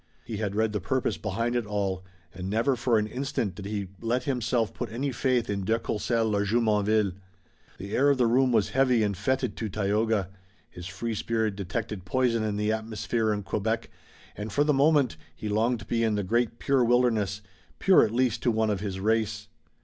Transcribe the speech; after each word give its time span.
He 0.25 0.37
had 0.37 0.55
read 0.55 0.73
the 0.73 0.81
purpose 0.81 1.15
behind 1.19 1.55
it 1.55 1.67
all, 1.67 2.03
and 2.33 2.49
never 2.49 2.75
for 2.75 2.97
an 2.97 3.05
instant 3.05 3.53
did 3.53 3.65
he 3.65 3.89
let 4.01 4.23
himself 4.23 4.73
put 4.73 4.91
any 4.91 5.11
faith 5.11 5.47
in 5.47 5.63
de 5.63 5.77
Courcelles 5.77 6.33
or 6.33 6.43
Jumonville. 6.43 7.11
The 7.77 7.95
air 7.95 8.09
of 8.09 8.17
the 8.17 8.25
room 8.25 8.51
was 8.51 8.69
heavy 8.69 9.03
and 9.03 9.15
fetid 9.15 9.55
to 9.57 9.69
Tayoga. 9.69 10.29
His 10.71 10.87
free 10.87 11.13
spirit 11.13 11.55
detected 11.55 12.03
poison 12.03 12.41
in 12.43 12.57
the 12.57 12.71
atmosphere 12.71 13.31
of 13.31 13.45
Quebec, 13.45 13.91
and, 14.35 14.51
for 14.51 14.63
the 14.63 14.73
moment, 14.73 15.17
he 15.35 15.47
longed 15.47 15.81
to 15.81 15.85
be 15.85 16.03
in 16.03 16.15
the 16.15 16.23
great, 16.23 16.57
pure 16.57 16.83
wilderness, 16.83 17.41
pure 17.77 18.03
at 18.03 18.09
least 18.09 18.41
to 18.41 18.49
one 18.49 18.71
of 18.71 18.79
his 18.79 18.99
race. 18.99 19.49